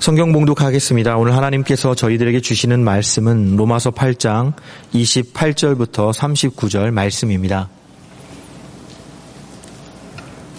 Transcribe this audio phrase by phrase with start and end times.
[0.00, 1.16] 성경 봉독하겠습니다.
[1.16, 4.52] 오늘 하나님께서 저희들에게 주시는 말씀은 로마서 8장
[4.94, 7.68] 28절부터 39절 말씀입니다.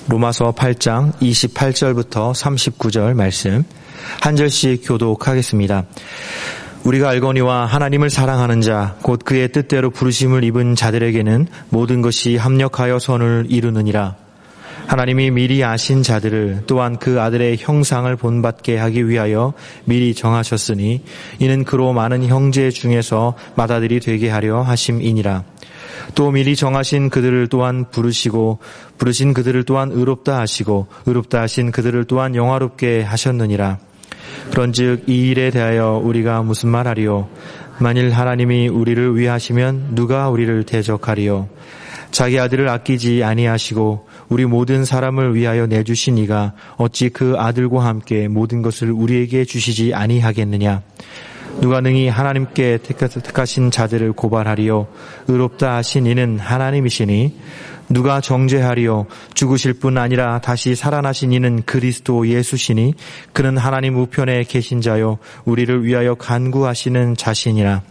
[0.09, 3.63] 로마서 8장 28절부터 39절 말씀
[4.21, 5.85] 한 절씩 교독하겠습니다.
[6.83, 13.47] 우리가 알거니와 하나님을 사랑하는 자, 곧 그의 뜻대로 부르심을 입은 자들에게는 모든 것이 합력하여 선을
[13.49, 14.28] 이루느니라.
[14.89, 19.53] 하나님이 미리 아신 자들을 또한 그 아들의 형상을 본받게 하기 위하여
[19.85, 21.03] 미리 정하셨으니
[21.37, 25.43] 이는 그로 많은 형제 중에서 맏아들이 되게 하려 하심이니라.
[26.15, 28.57] 또 미리 정하신 그들을 또한 부르시고
[28.97, 33.77] 부르신 그들을 또한 의롭다 하시고 의롭다 하신 그들을 또한 영화롭게 하셨느니라.
[34.49, 37.29] 그런즉 이 일에 대하여 우리가 무슨 말하리요?
[37.77, 41.47] 만일 하나님이 우리를 위하시면 누가 우리를 대적하리요?
[42.09, 48.61] 자기 아들을 아끼지 아니하시고 우리 모든 사람을 위하여 내주신 이가 어찌 그 아들과 함께 모든
[48.61, 50.81] 것을 우리에게 주시지 아니하겠느냐?
[51.61, 54.87] 누가 능히 하나님께 택하신 자들을 고발하리요?
[55.27, 57.35] 의롭다 하신 이는 하나님이시니
[57.89, 59.07] 누가 정죄하리요?
[59.33, 62.93] 죽으실 뿐 아니라 다시 살아나신 이는 그리스도 예수시니
[63.33, 67.81] 그는 하나님 우편에 계신 자요 우리를 위하여 간구하시는 자신이라.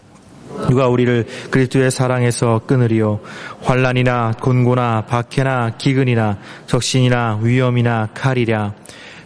[0.69, 3.21] 누가 우리를 그리스도의 사랑에서 끊으리요?
[3.63, 8.75] 환란이나 곤고나 박해나 기근이나 적신이나 위험이나 칼이랴.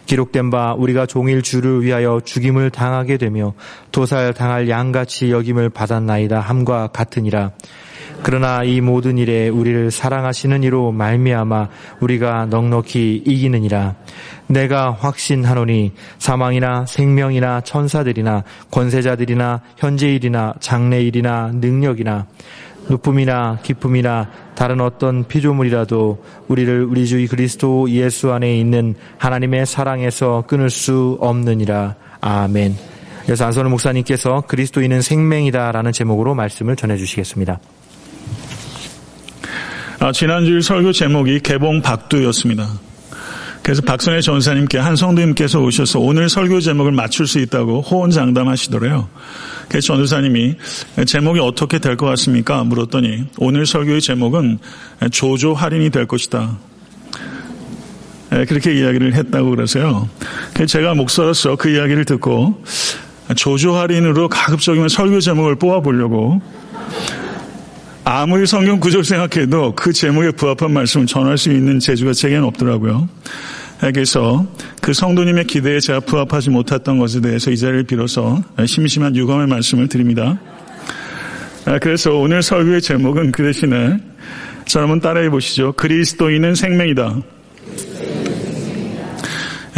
[0.05, 3.53] 기록된 바 우리가 종일 주를 위하여 죽임을 당하게 되며
[3.91, 7.51] 도살 당할 양같이 여김을 받았나이다 함과 같으니라
[8.23, 11.69] 그러나 이 모든 일에 우리를 사랑하시는 이로 말미암아
[11.99, 13.95] 우리가 넉넉히 이기느니라.
[14.47, 22.27] 내가 확신하노니 사망이나 생명이나 천사들이나 권세자들이나 현재일이나 장래일이나 능력이나
[22.87, 30.69] 높음이나 기쁨이나 다른 어떤 피조물이라도 우리를 우리 주 그리스도 예수 안에 있는 하나님의 사랑에서 끊을
[30.69, 31.95] 수 없느니라.
[32.21, 32.75] 아멘.
[33.25, 37.59] 그래서 안선우 목사님께서 그리스도인은 생명이다라는 제목으로 말씀을 전해 주시겠습니다.
[39.99, 42.67] 아, 지난주일 설교 제목이 개봉 박두였습니다.
[43.61, 49.07] 그래서 박선혜 전사님께 한 성도님께서 오셔서 오늘 설교 제목을 맞출 수 있다고 호언장담하시더래요.
[49.69, 50.55] 그래서 전도사님이
[51.07, 52.65] 제목이 어떻게 될 것 같습니까?
[52.65, 54.59] 물었더니 오늘 설교의 제목은
[55.11, 56.57] 조조 할인이 될 것이다.
[58.33, 60.09] 예, 그렇게 이야기를 했다고 그러세요.
[60.67, 62.61] 제가 목사로서 그 이야기를 듣고
[63.37, 66.41] 조조 할인으로 가급적이면 설교 제목을 뽑아보려고
[68.05, 73.07] 아무리 성경 구절 생각해도 그 제목에 부합한 말씀을 전할 수 있는 재주가 제게는 없더라고요.
[73.79, 74.45] 그래서
[74.81, 80.37] 그 성도님의 기대에 제가 부합하지 못했던 것에 대해서 이 자리를 빌어서 심심한 유감의 말씀을 드립니다.
[81.81, 83.97] 그래서 오늘 설교의 제목은 그 대신에
[84.65, 85.71] 자 한번 따라해 보시죠.
[85.73, 87.21] 그리스도인은 생명이다.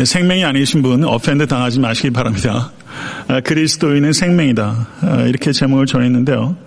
[0.04, 2.72] 생명이 아니신 분 어펜드 당하지 마시기 바랍니다.
[3.44, 4.88] 그리스도인은 생명이다.
[5.28, 6.65] 이렇게 제목을 정했는데요.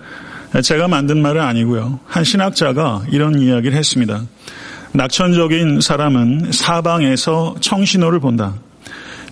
[0.63, 2.01] 제가 만든 말은 아니고요.
[2.07, 4.23] 한 신학자가 이런 이야기를 했습니다.
[4.93, 8.55] 낙천적인 사람은 사방에서 청신호를 본다.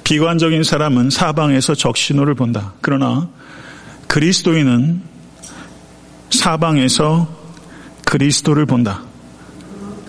[0.05, 2.75] 비관적인 사람은 사방에서 적신호를 본다.
[2.81, 3.29] 그러나
[4.07, 5.01] 그리스도인은
[6.31, 7.29] 사방에서
[8.05, 9.03] 그리스도를 본다.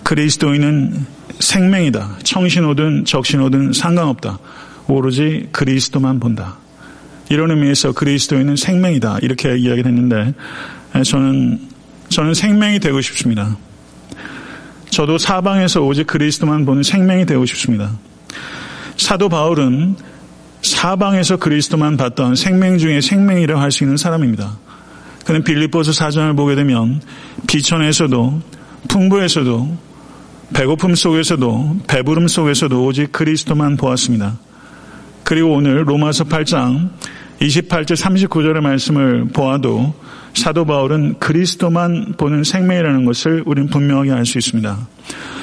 [0.04, 1.04] 그리스도인은
[1.40, 2.18] 생명이다.
[2.22, 4.38] 청신호든 적신호든 상관없다.
[4.86, 6.58] 오로지 그리스도만 본다.
[7.28, 9.18] 이런 의미에서 그리스도인은 생명이다.
[9.22, 10.34] 이렇게 이야기를 했는데 예,
[11.04, 11.60] 저는
[12.08, 13.56] 저는 생명이 되고 싶습니다.
[14.90, 17.92] 저도 사방에서 오직 그리스도만 보는 생명이 되고 싶습니다.
[18.96, 19.96] 사도 바울은
[20.62, 24.58] 사방에서 그리스도만 봤던 생명 중에 생명이라고 할 수 있는 사람입니다.
[25.24, 27.00] 그는 빌립보서 사전을 보게 되면
[27.46, 28.40] 비천에서도
[28.88, 29.76] 풍부에서도
[30.54, 34.38] 배고픔 속에서도 배부름 속에서도 오직 그리스도만 보았습니다.
[35.22, 36.90] 그리고 오늘 로마서 8장
[37.40, 39.94] 28절 39절의 말씀을 보아도
[40.34, 44.88] 사도 바울은 그리스도만 보는 생명이라는 것을 우리는 분명하게 알 수 있습니다.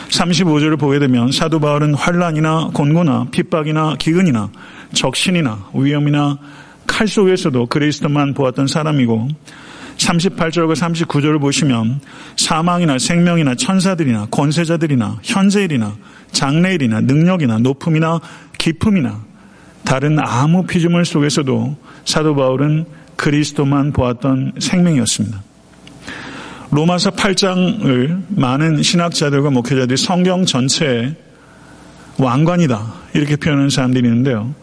[0.09, 4.51] 35절을 보게 되면 사도 바울은 환란이나 곤고나 핍박이나 기근이나
[4.93, 6.37] 적신이나 위험이나
[6.85, 9.29] 칼 속에서도 그리스도만 보았던 사람이고
[9.97, 12.01] 38절과 39절을 보시면
[12.37, 15.95] 사망이나 생명이나 천사들이나 권세자들이나 현재일이나
[16.31, 18.19] 장래일이나 능력이나 높음이나
[18.57, 19.23] 기품이나
[19.85, 22.85] 다른 아무 피조물 속에서도 사도 바울은
[23.15, 25.41] 그리스도만 보았던 생명이었습니다.
[26.71, 31.15] 로마서 8장을 많은 신학자들과 목회자들이 성경 전체의
[32.17, 34.53] 왕관이다 이렇게 표현하는 사람들이 있는데요.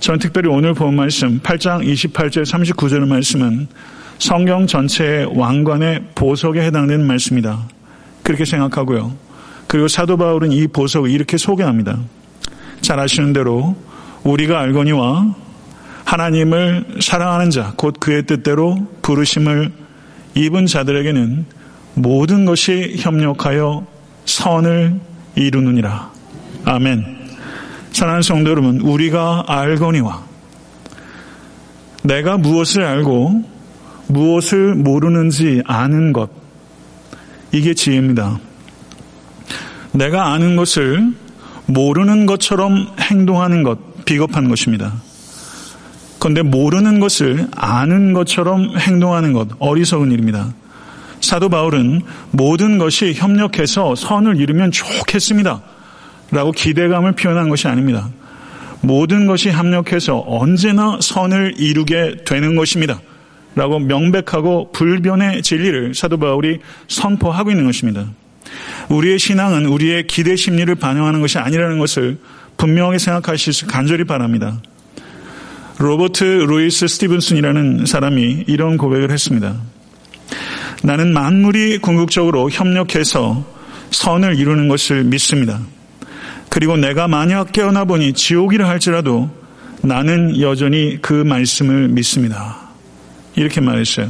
[0.00, 3.68] 저는 특별히 오늘 본 말씀 8장 28절 39절의 말씀은
[4.18, 7.68] 성경 전체의 왕관의 보석에 해당되는 말씀이다.
[8.22, 9.14] 그렇게 생각하고요.
[9.68, 11.98] 그리고 사도 바울은 이 보석을 이렇게 소개합니다.
[12.80, 13.76] 잘 아시는 대로
[14.24, 15.34] 우리가 알거니와
[16.04, 19.72] 하나님을 사랑하는 자, 곧 그의 뜻대로 부르심을
[20.34, 21.46] 입은 자들에게는
[21.94, 23.86] 모든 것이 협력하여
[24.24, 25.00] 선을
[25.34, 26.10] 이루느니라.
[26.64, 27.22] 아멘.
[27.92, 30.24] 사랑하는 성도 여러분, 우리가 알거니와
[32.02, 33.44] 내가 무엇을 알고
[34.08, 36.30] 무엇을 모르는지 아는 것.
[37.52, 38.38] 이게 지혜입니다.
[39.92, 41.12] 내가 아는 것을
[41.66, 44.92] 모르는 것처럼 행동하는 것, 비겁한 것입니다.
[46.18, 50.52] 그런데 모르는 것을 아는 것처럼 행동하는 것, 어리석은 일입니다.
[51.20, 55.62] 사도 바울은 모든 것이 협력해서 선을 이루면 좋겠습니다.
[56.30, 58.08] 라고 기대감을 표현한 것이 아닙니다.
[58.80, 63.00] 모든 것이 합력해서 언제나 선을 이루게 되는 것입니다.
[63.54, 66.58] 라고 명백하고 불변의 진리를 사도 바울이
[66.88, 68.06] 선포하고 있는 것입니다.
[68.88, 72.18] 우리의 신앙은 우리의 기대 심리를 반영하는 것이 아니라는 것을
[72.56, 74.60] 분명하게 생각하실 수 간절히 바랍니다.
[75.78, 79.56] 로버트 루이스 스티븐슨이라는 사람이 이런 고백을 했습니다.
[80.82, 83.44] 나는 만물이 궁극적으로 협력해서
[83.90, 85.60] 선을 이루는 것을 믿습니다.
[86.48, 89.30] 그리고 내가 만약 깨어나 보니 지옥이라 할지라도
[89.82, 92.58] 나는 여전히 그 말씀을 믿습니다.
[93.34, 94.08] 이렇게 말했어요.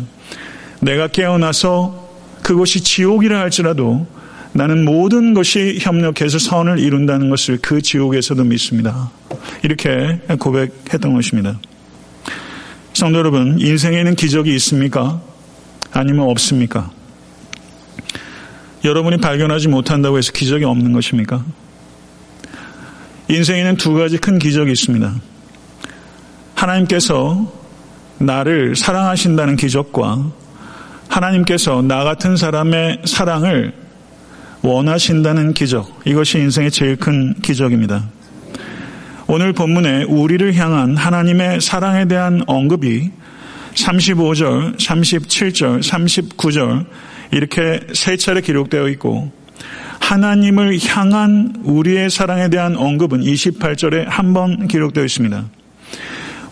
[0.81, 2.11] 내가 깨어나서
[2.43, 4.07] 그것이 지옥이라 할지라도
[4.55, 9.11] 나는 모든 것이 협력해서 선을 이룬다는 것을 그 지옥에서도 믿습니다.
[9.63, 11.59] 이렇게 고백했던 것입니다.
[12.93, 15.21] 성도 여러분, 인생에는 기적이 있습니까?
[15.93, 16.91] 아니면 없습니까?
[18.85, 21.45] 여러분이 발견하지 못한다고 해서 기적이 없는 것입니까?
[23.29, 25.15] 인생에는 두 가지 큰 기적이 있습니다.
[26.55, 27.51] 하나님께서
[28.19, 30.31] 나를 사랑하신다는 기적과
[31.09, 33.82] 하나님께서 나 같은 사람의 사랑을
[34.63, 36.01] 원하신다는 기적.
[36.05, 38.09] 이것이 인생의 제일 큰 기적입니다.
[39.27, 43.11] 오늘 본문에 우리를 향한 하나님의 사랑에 대한 언급이
[43.75, 46.87] 35절, 37절, 39절
[47.33, 49.33] 이렇게 세 차례 기록되어 있고
[50.01, 55.45] 하나님을 향한 우리의 사랑에 대한 언급은 28절에 한 번 기록되어 있습니다.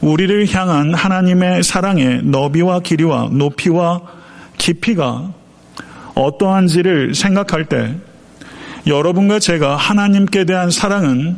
[0.00, 4.00] 우리를 향한 하나님의 사랑의 너비와 길이와 높이와
[4.56, 5.34] 깊이가
[6.14, 7.94] 어떠한지를 생각할 때
[8.86, 11.36] 여러분과 제가 하나님께 대한 사랑은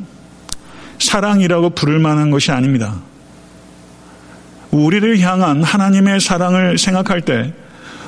[0.99, 2.95] 사랑이라고 부를 만한 것이 아닙니다.
[4.71, 7.53] 우리를 향한 하나님의 사랑을 생각할 때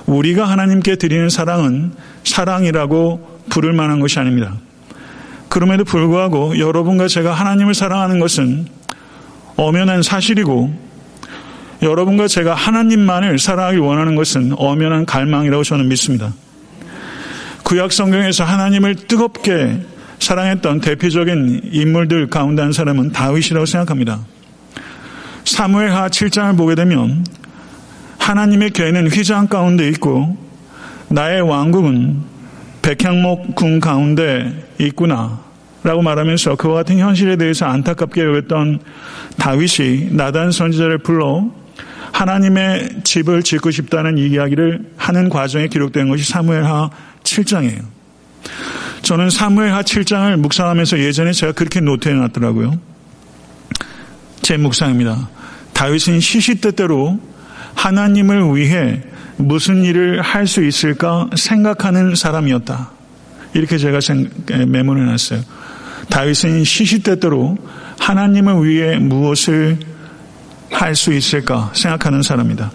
[0.06, 1.93] 우리가 하나님께 드리는 사랑은
[2.25, 4.55] 사랑이라고 부를 만한 것이 아닙니다.
[5.49, 8.67] 그럼에도 불구하고 여러분과 제가 하나님을 사랑하는 것은
[9.56, 10.75] 엄연한 사실이고
[11.82, 16.32] 여러분과 제가 하나님만을 사랑하기 원하는 것은 엄연한 갈망이라고 저는 믿습니다.
[17.64, 19.81] 구약 성경에서 하나님을 뜨겁게
[20.19, 24.20] 사랑했던 대표적인 인물들 가운데 한 사람은 다윗이라고 생각합니다.
[25.44, 27.25] 사무엘하 7장을 보게 되면
[28.19, 30.37] 하나님의 교회는 휘장 가운데 있고
[31.08, 32.22] 나의 왕국은
[32.82, 35.40] 백향목 궁 가운데 있구나
[35.82, 38.81] 라고 말하면서 그와 같은 현실에 대해서 안타깝게 여겼던
[39.38, 41.50] 다윗이 나단 선지자를 불러
[42.12, 46.90] 하나님의 집을 짓고 싶다는 이야기를 하는 과정에 기록된 것이 사무엘하
[47.24, 47.82] 7장이에요.
[49.02, 52.78] 저는 사무엘하 7장을 묵상하면서 예전에 제가 그렇게 노트해 놨더라고요.
[54.42, 55.28] 제 묵상입니다.
[55.72, 57.19] 다윗은 시시때때로
[57.74, 59.02] 하나님을 위해
[59.36, 62.90] 무슨 일을 할 수 있을까 생각하는 사람이었다.
[63.54, 63.98] 이렇게 제가
[64.66, 65.43] 메모해 놨어요.
[66.10, 67.56] 다윗은 시시때때로
[67.98, 69.78] 하나님을 위해 무엇을
[70.70, 72.70] 할 수 있을까 생각하는 사람이다.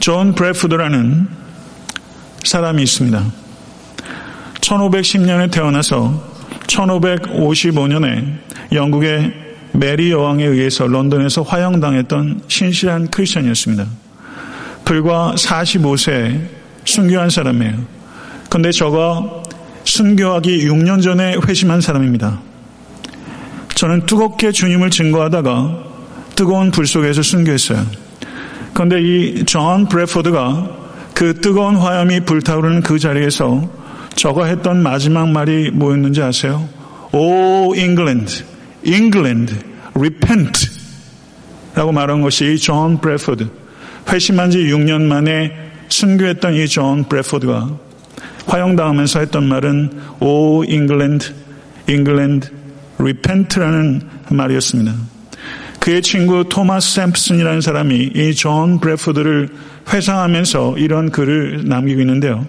[0.00, 1.28] 존 브래드포드라는
[2.46, 3.24] 사람이 있습니다.
[4.60, 6.22] 1510년에 태어나서
[6.66, 8.38] 1555년에
[8.72, 9.32] 영국의
[9.72, 13.86] 메리 여왕에 의해서 런던에서 화형당했던 신실한 크리스천이었습니다.
[14.84, 16.40] 불과 45세
[16.84, 17.74] 순교한 사람이에요.
[18.48, 19.42] 근데 저가
[19.84, 22.40] 순교하기 6년 전에 회심한 사람입니다.
[23.74, 25.84] 저는 뜨겁게 주님을 증거하다가
[26.34, 27.84] 뜨거운 불 속에서 순교했어요.
[28.72, 30.85] 그런데 이 존 브래포드가
[31.16, 33.66] 그 뜨거운 화염이 불타오르는 그 자리에서
[34.16, 36.68] 저가 했던 마지막 말이 뭐였는지 아세요?
[37.10, 38.44] O England,
[38.84, 39.56] England,
[39.94, 40.68] repent
[41.74, 43.48] 라고 말한 것이 존 브래포드.
[44.10, 45.52] 회심한 지 6년 만에
[45.88, 47.70] 순교했던 이 존 브래포드가
[48.46, 51.32] 화형당하면서 했던 말은 O England,
[51.88, 52.50] England,
[52.98, 54.92] repent라는 말이었습니다.
[55.80, 59.48] 그의 친구 토마스 샘프슨이라는 사람이 이 존 브래포드를
[59.92, 62.46] 회상하면서 이런 글을 남기고 있는데요.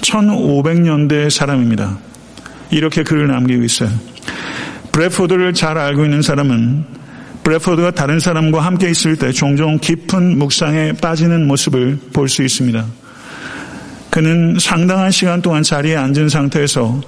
[0.00, 1.98] 1500년대 사람입니다.
[2.70, 3.90] 이렇게 글을 남기고 있어요.
[4.92, 6.84] 브래포드를 잘 알고 있는 사람은
[7.44, 12.84] 브래퍼드가 다른 사람과 함께 있을 때 종종 깊은 묵상에 빠지는 모습을 볼 수 있습니다.
[14.10, 17.00] 그는 상당한 시간 동안 자리에 앉은 상태에서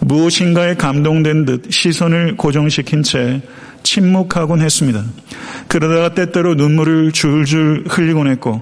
[0.00, 3.40] 무엇인가에 감동된 듯 시선을 고정시킨 채
[3.88, 5.02] 침묵하곤 했습니다.
[5.66, 8.60] 그러다가 때때로 눈물을 줄줄 흘리곤 했고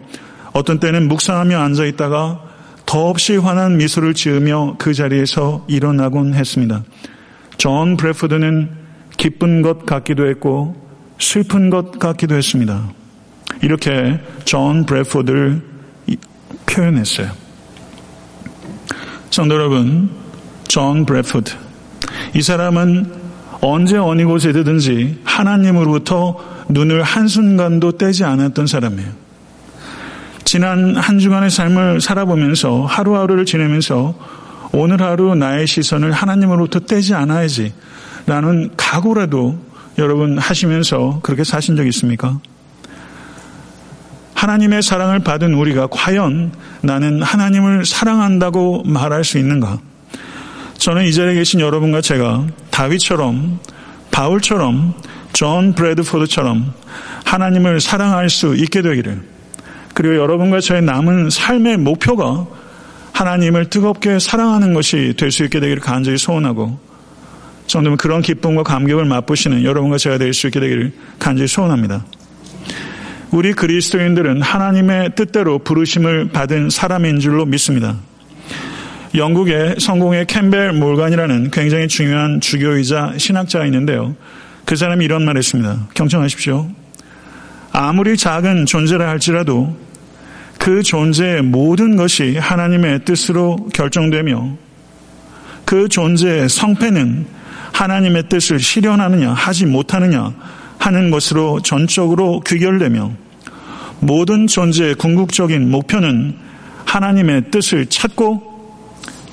[0.52, 2.40] 어떤 때는 묵상하며 앉아 있다가
[2.86, 6.84] 더없이 환한 미소를 지으며 그 자리에서 일어나곤 했습니다.
[7.58, 8.70] 존 브래드포드는
[9.16, 10.76] 기쁜 것 같기도 했고
[11.18, 12.88] 슬픈 것 같기도 했습니다.
[13.62, 15.60] 이렇게 존 브래포드를
[16.66, 17.30] 표현했어요.
[19.30, 20.08] 성도 여러분,
[20.68, 21.52] 존 브래포드.
[22.34, 23.25] 이 사람은
[23.60, 26.36] 언제 어느 곳에든지 하나님으로부터
[26.68, 29.08] 눈을 한순간도 떼지 않았던 사람이에요.
[30.44, 34.14] 지난 한 주간의 삶을 살아보면서 하루하루를 지내면서
[34.72, 37.72] 오늘 하루 나의 시선을 하나님으로부터 떼지 않아야지
[38.26, 39.58] 라는 각오라도
[39.98, 42.38] 여러분 하시면서 그렇게 사신 적 있습니까?
[44.34, 49.80] 하나님의 사랑을 받은 우리가 과연 나는 하나님을 사랑한다고 말할 수 있는가?
[50.78, 53.58] 저는 이 자리에 계신 여러분과 제가 다윗처럼
[54.10, 54.92] 바울처럼
[55.32, 56.74] 존 브래드포드처럼
[57.24, 59.22] 하나님을 사랑할 수 있게 되기를
[59.94, 62.46] 그리고 여러분과 저의 남은 삶의 목표가
[63.12, 66.78] 하나님을 뜨겁게 사랑하는 것이 될 수 있게 되기를 간절히 소원하고
[67.66, 72.04] 성도는 그런 기쁨과 감격을 맛보시는 여러분과 제가 될 수 있게 되기를 간절히 소원합니다.
[73.30, 77.96] 우리 그리스도인들은 하나님의 뜻대로 부르심을 받은 사람인 줄로 믿습니다.
[79.16, 84.14] 영국의 성공의 캠벨 몰간이라는 굉장히 중요한 주교이자 신학자가 있는데요.
[84.66, 85.88] 그 사람이 이런 말을 했습니다.
[85.94, 86.68] 경청하십시오.
[87.72, 89.74] 아무리 작은 존재라 할지라도
[90.58, 94.56] 그 존재의 모든 것이 하나님의 뜻으로 결정되며
[95.64, 97.26] 그 존재의 성패는
[97.72, 100.32] 하나님의 뜻을 실현하느냐 하지 못하느냐
[100.78, 103.12] 하는 것으로 전적으로 귀결되며
[104.00, 106.36] 모든 존재의 궁극적인 목표는
[106.84, 108.55] 하나님의 뜻을 찾고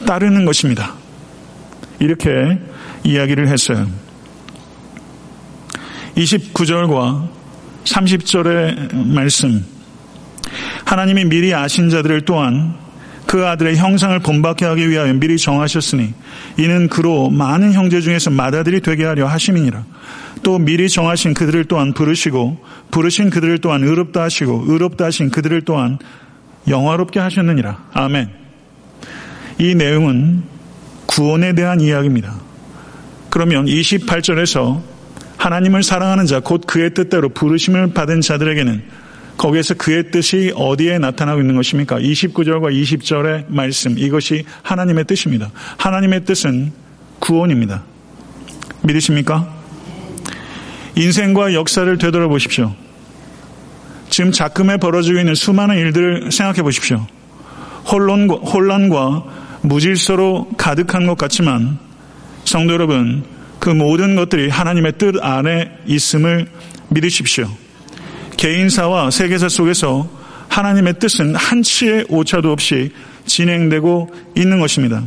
[0.05, 0.93] 따르는 것입니다.
[1.99, 2.59] 이렇게
[3.03, 3.87] 이야기를 했어요.
[6.15, 7.29] 29절과
[7.85, 9.65] 30절의 말씀.
[10.85, 12.75] 하나님이 미리 아신 자들을 또한
[13.25, 16.13] 그 아들의 형상을 본받게 하기 위하여 미리 정하셨으니
[16.57, 19.83] 이는 그로 많은 형제 중에서 맏아들이 되게 하려 하심이니라.
[20.43, 25.97] 또 미리 정하신 그들을 또한 부르시고 부르신 그들을 또한 의롭다 하시고 의롭다 하신 그들을 또한
[26.67, 27.85] 영화롭게 하셨느니라.
[27.93, 28.42] 아멘.
[29.57, 30.43] 이 내용은
[31.05, 32.33] 구원에 대한 이야기입니다.
[33.29, 34.81] 그러면 28절에서
[35.37, 38.83] 하나님을 사랑하는 자, 곧 그의 뜻대로 부르심을 받은 자들에게는
[39.37, 41.99] 거기에서 그의 뜻이 어디에 나타나고 있는 것입니까?
[41.99, 43.97] 29절과 20절의 말씀.
[43.97, 45.51] 이것이 하나님의 뜻입니다.
[45.77, 46.71] 하나님의 뜻은
[47.19, 47.83] 구원입니다.
[48.83, 49.53] 믿으십니까?
[50.95, 52.73] 인생과 역사를 되돌아보십시오.
[54.09, 57.05] 지금 작금에 벌어지고 있는 수많은 일들을 생각해 보십시오.
[57.91, 61.77] 혼란과, 혼란과 무질서로 가득한 것 같지만
[62.45, 63.23] 성도 여러분,
[63.59, 66.47] 그 모든 것들이 하나님의 뜻 안에 있음을
[66.89, 67.49] 믿으십시오.
[68.37, 70.09] 개인사와 세계사 속에서
[70.49, 72.91] 하나님의 뜻은 한치의 오차도 없이
[73.25, 75.01] 진행되고 있는 것입니다.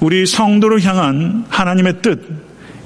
[0.00, 2.22] 우리 성도를 향한 하나님의 뜻,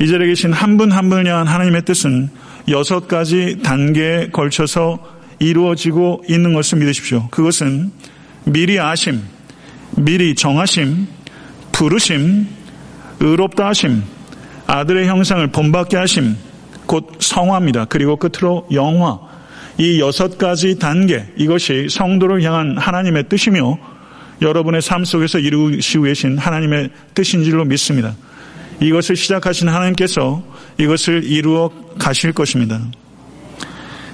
[0.01, 2.31] 이 자리에 계신 한 분 한 분을 향한 하나님의 뜻은
[2.69, 4.99] 여섯 가지 단계에 걸쳐서
[5.39, 7.29] 이루어지고 있는 것을 믿으십시오.
[7.31, 7.93] 그것은
[8.45, 9.23] 미리 아심,
[9.97, 11.07] 미리 정하심,
[11.73, 12.47] 부르심,
[13.21, 14.03] 의롭다 하심,
[14.67, 16.37] 아들의 형상을 본받게 하심,
[16.87, 17.87] 곧 성화입니다.
[17.87, 19.19] 그리고 끝으로 영화.
[19.79, 23.79] 이 여섯 가지 단계, 이것이 성도를 향한 하나님의 뜻이며
[24.43, 28.15] 여러분의 삶 속에서 이루시고 계신 하나님의 뜻인 줄로 믿습니다.
[28.81, 30.43] 이것을 시작하신 하나님께서
[30.79, 32.81] 이것을 이루어 가실 것입니다.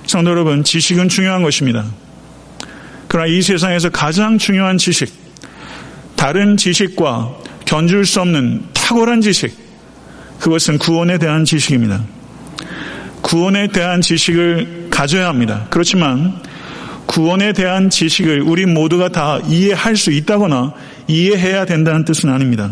[0.06, 1.84] 성도 여러분, 지식은 중요한 것입니다.
[3.08, 5.21] 그러나 이 세상에서 가장 중요한 지식,
[6.22, 9.58] 다른 지식과 견줄 수 없는 탁월한 지식,
[10.38, 12.00] 그것은 구원에 대한 지식입니다.
[13.22, 15.66] 구원에 대한 지식을 가져야 합니다.
[15.68, 16.40] 그렇지만
[17.06, 20.74] 구원에 대한 지식을 우리 모두가 다 이해할 수 있다거나
[21.08, 22.70] 이해해야 된다는 뜻은 아닙니다.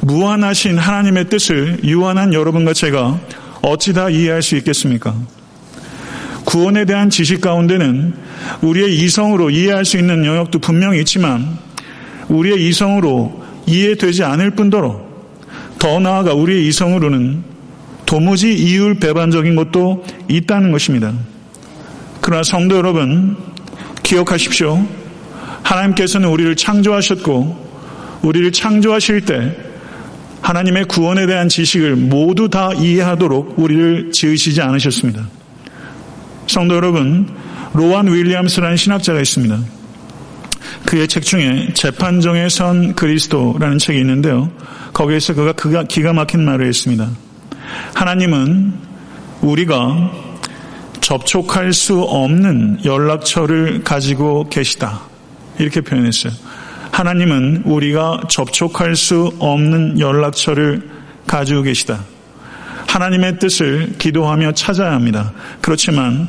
[0.00, 3.20] 무한하신 하나님의 뜻을 유한한 여러분과 제가
[3.62, 5.14] 어찌 다 이해할 수 있겠습니까?
[6.46, 8.12] 구원에 대한 지식 가운데는
[8.62, 11.69] 우리의 이성으로 이해할 수 있는 영역도 분명히 있지만
[12.30, 15.00] 우리의 이성으로 이해되지 않을 뿐더러
[15.78, 17.42] 더 나아가 우리의 이성으로는
[18.06, 21.12] 도무지 이율 배반적인 것도 있다는 것입니다.
[22.20, 23.36] 그러나 성도 여러분,
[24.02, 24.84] 기억하십시오.
[25.62, 27.70] 하나님께서는 우리를 창조하셨고,
[28.22, 29.56] 우리를 창조하실 때
[30.42, 35.26] 하나님의 구원에 대한 지식을 모두 다 이해하도록 우리를 지으시지 않으셨습니다.
[36.46, 37.28] 성도 여러분,
[37.72, 39.79] 로완 윌리엄스라는 신학자가 있습니다.
[40.86, 44.50] 그의 책 중에 재판정에 선 그리스도라는 책이 있는데요.
[44.92, 47.08] 거기에서 그가 그가 기가 막힌 말을 했습니다.
[47.94, 48.72] 하나님은
[49.42, 50.12] 우리가
[51.00, 55.02] 접촉할 수 없는 연락처를 가지고 계시다.
[55.58, 56.32] 이렇게 표현했어요.
[56.90, 60.88] 하나님은 우리가 접촉할 수 없는 연락처를
[61.26, 62.00] 가지고 계시다.
[62.88, 65.32] 하나님의 뜻을 기도하며 찾아야 합니다.
[65.60, 66.28] 그렇지만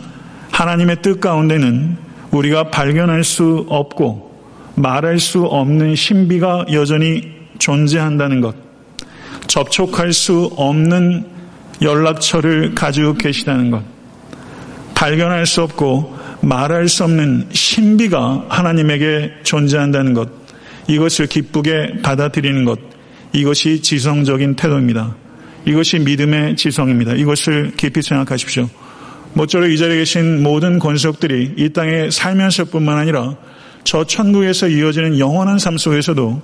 [0.51, 1.97] 하나님의 뜻 가운데는
[2.31, 4.30] 우리가 발견할 수 없고
[4.75, 8.55] 말할 수 없는 신비가 여전히 존재한다는 것.
[9.47, 11.25] 접촉할 수 없는
[11.81, 13.83] 연락처를 가지고 계시다는 것.
[14.95, 20.29] 발견할 수 없고 말할 수 없는 신비가 하나님에게 존재한다는 것.
[20.87, 22.79] 이것을 기쁘게 받아들이는 것.
[23.33, 25.15] 이것이 지성적인 태도입니다.
[25.65, 27.13] 이것이 믿음의 지성입니다.
[27.13, 28.69] 이것을 깊이 생각하십시오.
[29.33, 33.35] 모쪼록 이 자리에 계신 모든 권속들이 이 땅에 살면서 뿐만 아니라
[33.83, 36.41] 저 천국에서 이어지는 영원한 삶 속에서도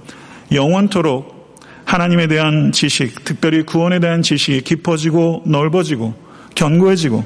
[0.51, 1.37] 영원토록
[1.85, 6.13] 하나님에 대한 지식, 특별히 구원에 대한 지식이 깊어지고 넓어지고
[6.55, 7.23] 견고해지고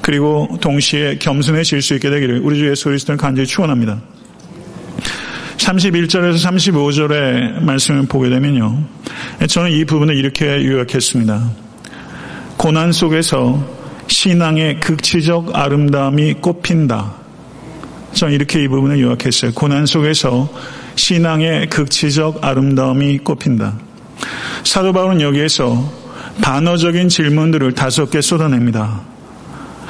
[0.00, 4.00] 그리고 동시에 겸손해질 수 있게 되기를 우리 주 예수 그리스도를 간절히 축원합니다.
[5.56, 8.84] 31절에서 35절의 말씀을 보게 되면요.
[9.48, 11.50] 저는 이 부분을 이렇게 요약했습니다.
[12.58, 13.66] 고난 속에서
[14.06, 17.23] 신앙의 극치적 아름다움이 꽃핀다.
[18.14, 19.52] 저는 이렇게 이 부분을 요약했어요.
[19.54, 20.48] 고난 속에서
[20.94, 23.74] 신앙의 극치적 아름다움이 꽃핀다.
[24.64, 25.92] 사도 바울은 여기에서
[26.40, 29.02] 반어적인 질문들을 다섯 개 쏟아냅니다.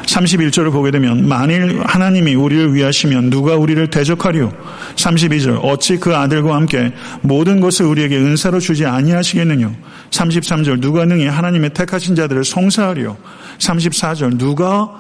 [0.07, 4.53] 31절을 보게 되면 만일 하나님이 우리를 위하시면 누가 우리를 대적하리요?
[4.97, 9.73] 32절 어찌 그 아들과 함께 모든 것을 우리에게 은사로 주지 아니하시겠느냐?
[10.11, 13.17] 33절 누가 능히 하나님의 택하신 자들을 송사하리요?
[13.59, 14.91] 34절 누가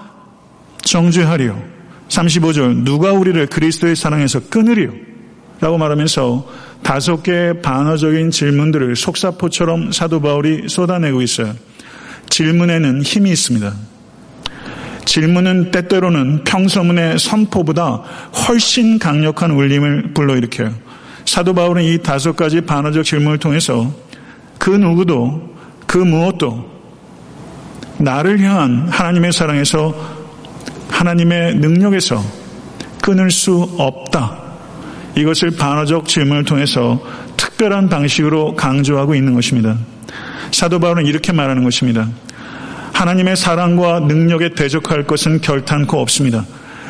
[0.82, 1.73] 정죄하리요?
[2.14, 4.92] 35절 누가 우리를 그리스도의 사랑에서 끊으리요?
[5.60, 6.48] 라고 말하면서
[6.82, 11.54] 다섯 개의 반어적인 질문들을 속사포처럼 사도 바울이 쏟아내고 있어요.
[12.28, 13.72] 질문에는 힘이 있습니다.
[15.04, 18.02] 질문은 때때로는 평소문의 선포보다
[18.46, 20.74] 훨씬 강력한 울림을 불러일으켜요.
[21.24, 23.92] 사도 바울은 이 다섯 가지 반어적 질문을 통해서
[24.58, 25.54] 그 누구도
[25.86, 26.72] 그 무엇도
[27.98, 30.13] 나를 향한 하나님의 사랑에서
[30.94, 32.22] 하나님의 능력에서
[33.02, 34.42] 끊을 수 없다.
[35.16, 37.02] 이것을 반어적 질문을 통해서
[37.36, 39.76] 특별한 방식으로 강조하고 있는 것입니다.
[40.52, 42.08] 사도 바울은 이렇게 말하는 것입니다.
[42.92, 46.46] 하나님의 사랑과 능력에 대적할 것은 결탄코 없습니다.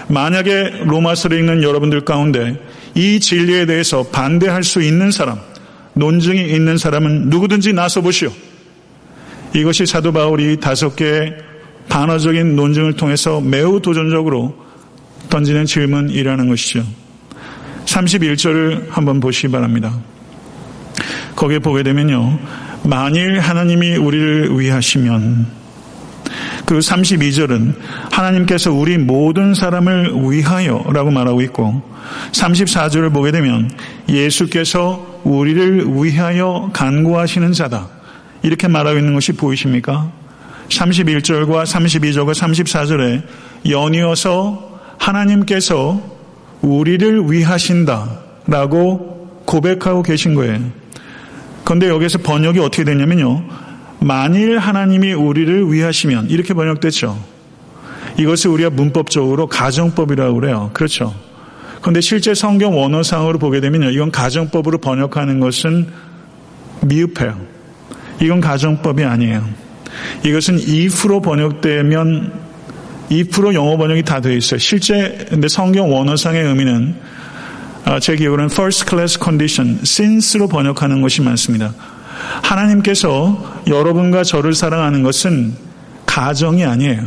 [0.09, 2.61] 만약에 로마서를 읽는 여러분들 가운데
[2.95, 5.39] 이 진리에 대해서 반대할 수 있는 사람,
[5.95, 8.31] 논증이 있는 사람은 누구든지 나서 보시오.
[9.55, 11.54] 이것이 사도 바울이 다섯 개의
[11.89, 14.55] 반어적인 논증을 통해서 매우 도전적으로
[15.31, 16.85] 던지는 질문이라는 것이죠.
[17.87, 19.95] 31절을 한번 보시기 바랍니다.
[21.37, 22.39] 거기에 보게 되면요.
[22.85, 25.65] 만일 하나님이 우리를 위하시면
[26.67, 27.75] 그리고 32절은
[28.11, 31.83] 하나님께서 우리 모든 사람을 위하여 라고 말하고 있고
[32.33, 33.71] 34절을 보게 되면
[34.09, 37.89] 예수께서 우리를 위하여 간구하시는 자다.
[38.43, 40.11] 이렇게 말하고 있는 것이 보이십니까?
[40.69, 43.23] 31절과 32절과 34절에
[43.69, 46.01] 연이어서 하나님께서
[46.63, 48.25] 우리를 위하신다.
[48.47, 50.61] 라고 고백하고 계신 거예요.
[51.65, 53.45] 그런데 여기서 번역이 어떻게 되냐면요.
[54.01, 57.19] 만일 하나님이 우리를 위하시면 이렇게 번역됐죠.
[58.19, 60.71] 이것을 우리가 문법적으로 가정법이라고 그래요.
[60.75, 61.15] 그렇죠.
[61.81, 65.89] 그런데 실제 성경 원어상으로 보게 되면 이건 가정법으로 번역하는 것은
[66.83, 67.39] 미흡해요.
[68.21, 69.64] 이건 가정법이 아니에요.
[70.25, 72.33] 이것은 if로 번역되면
[73.11, 74.59] if로 영어 번역이 다 되어 있어요.
[74.59, 76.95] 실제 근데 성경 원어상의 의미는
[77.85, 81.75] 아, 제 기억으로는 first class condition, since로 번역하는 것이 많습니다.
[82.43, 85.55] 하나님께서 여러분과 저를 사랑하는 것은
[86.07, 87.03] 가정이 아니에요.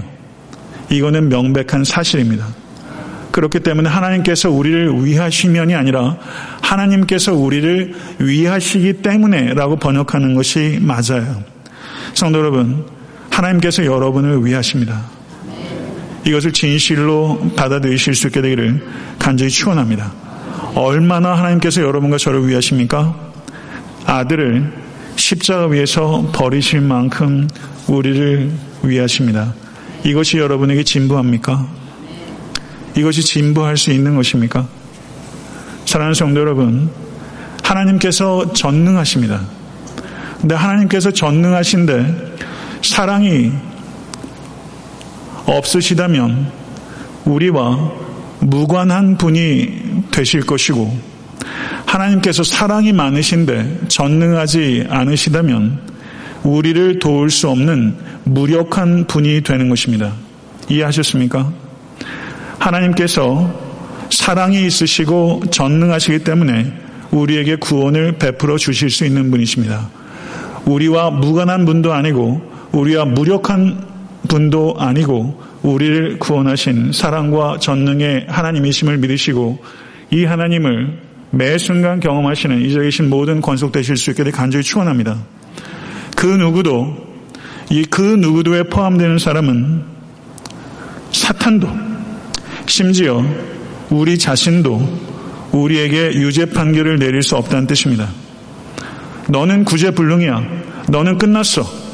[0.92, 2.48] 이거는 명백한 사실입니다.
[3.32, 6.18] 그렇기 때문에 하나님께서 우리를 위하시면이 아니라
[6.62, 11.44] 하나님께서 우리를 위하시기 때문에 라고 번역하는 것이 맞아요.
[12.18, 12.84] 성도 여러분,
[13.30, 15.06] 하나님께서 여러분을 위하십니다.
[16.26, 18.84] 이것을 진실로 받아들이실 수 있게 되기를
[19.20, 20.12] 간절히 축원합니다.
[20.74, 23.16] 얼마나 하나님께서 여러분과 저를 위하십니까?
[24.06, 24.74] 아들을
[25.16, 27.48] 십자가 위에서 버리실 만큼
[27.88, 28.52] 우리를
[28.82, 29.54] 위하십니다.
[30.04, 31.68] 이것이 여러분에게 진부합니까?
[32.96, 34.68] 이것이 진부할 수 있는 것입니까?
[35.86, 36.90] 사랑하는 성도 여러분,
[37.64, 39.57] 하나님께서 전능하십니다.
[40.40, 42.36] 근데 하나님께서 전능하신데
[42.84, 43.52] 사랑이
[45.46, 46.52] 없으시다면
[47.26, 47.92] 우리와
[48.40, 50.98] 무관한 분이 되실 것이고
[51.86, 55.80] 하나님께서 사랑이 많으신데 전능하지 않으시다면
[56.44, 57.96] 우리를 도울 수 없는
[58.26, 60.14] 무력한 분이 되는 것입니다.
[60.70, 61.52] 이해하셨습니까?
[62.60, 63.68] 하나님께서
[64.12, 66.74] 사랑이 있으시고 전능하시기 때문에
[67.12, 69.90] 우리에게 구원을 베풀어 주실 수 있는 분이십니다.
[70.68, 72.42] 우리와 무관한 분도 아니고
[72.74, 73.84] 우리와 무력한
[74.28, 79.60] 분도 아니고 우리를 구원하신 사랑과 전능의 하나님이심을 믿으시고
[80.12, 81.00] 이 하나님을
[81.32, 85.18] 매 순간 경험하시는 이 자리에 계신 모든 권속되실 수 있게 되 간절히 축원합니다.
[86.16, 87.08] 그 누구도
[87.70, 89.84] 이 그 누구도에 포함되는 사람은
[91.12, 91.68] 사탄도
[92.66, 93.24] 심지어
[93.90, 95.08] 우리 자신도
[95.52, 98.10] 우리에게 유죄 판결을 내릴 수 없다는 뜻입니다.
[99.30, 100.44] 너는 구제불능이야.
[100.90, 101.88] 너는 끝났어.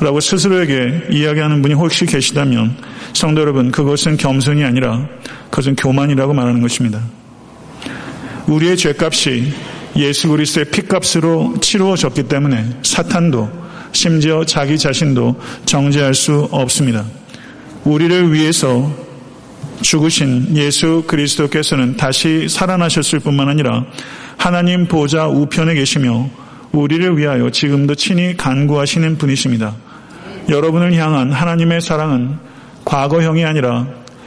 [0.00, 2.74] 라고 스스로에게 이야기하는 분이 혹시 계시다면
[3.12, 5.06] 성도 여러분 그것은 겸손이 아니라
[5.50, 7.02] 그것은 교만이라고 말하는 것입니다.
[8.46, 9.52] 우리의 죄값이
[9.96, 13.50] 예수 그리스도의 피값으로 치루어졌기 때문에 사탄도
[13.92, 17.04] 심지어 자기 자신도 정죄할 수 없습니다.
[17.84, 18.90] 우리를 위해서
[19.82, 23.84] 죽으신 예수 그리스도께서는 다시 살아나셨을 뿐만 아니라
[24.38, 26.30] 하나님 보좌 우편에 계시며
[26.72, 29.74] 우리를 위하여 지금도 친히 간구하시는 분이십니다.
[30.48, 32.36] 여러분을 향한 하나님의 사랑은
[32.84, 33.86] 과거형이 아니라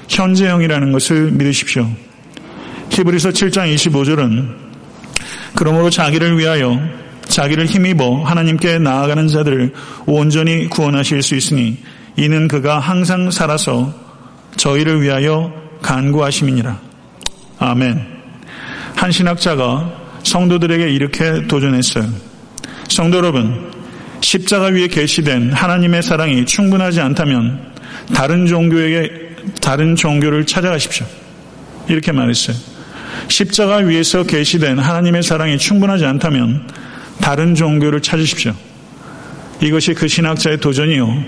[0.09, 1.87] 현재형이라는 것을 믿으십시오.
[2.89, 4.63] 히브리서 7장 25절은
[5.55, 6.79] 그러므로 자기를 위하여
[7.25, 9.73] 자기를 힘입어 하나님께 나아가는 자들을
[10.05, 11.77] 온전히 구원하실 수 있으니
[12.15, 13.93] 이는 그가 항상 살아서
[14.57, 15.51] 저희를 위하여
[15.81, 16.79] 간구하심이니라.
[17.59, 18.05] 아멘.
[18.95, 19.91] 한 신학자가
[20.23, 22.32] 성도들에게 이렇게 도전했어요.
[22.93, 23.71] 성도 여러분,
[24.21, 27.73] 십자가 위에 계시된 하나님의 사랑이 충분하지 않다면
[28.13, 29.09] 다른 종교에게
[29.61, 31.05] 다른 종교를 찾아가십시오.
[31.87, 32.55] 이렇게 말했어요.
[33.29, 36.67] 십자가 위에서 계시된 하나님의 사랑이 충분하지 않다면
[37.19, 38.53] 다른 종교를 찾으십시오.
[39.59, 41.23] 이것이 그 신학자의 도전이요.